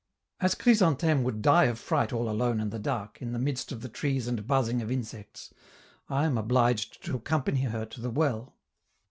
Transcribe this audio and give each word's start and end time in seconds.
As 0.39 0.55
Chrysantheme 0.55 1.23
would 1.23 1.43
die 1.43 1.65
of 1.65 1.77
fright 1.77 2.11
all 2.11 2.27
alone 2.27 2.59
in 2.59 2.71
the 2.71 2.79
dark, 2.79 3.21
in 3.21 3.33
the 3.33 3.37
midst 3.37 3.71
of 3.71 3.81
the 3.81 3.87
trees 3.87 4.27
and 4.27 4.47
buzzing 4.47 4.81
of 4.81 4.89
insects, 4.91 5.53
I 6.09 6.25
am 6.25 6.39
obliged 6.39 7.03
to 7.03 7.15
accompany 7.17 7.65
her 7.65 7.85
to 7.85 8.01
the 8.01 8.09
well. 8.09 8.55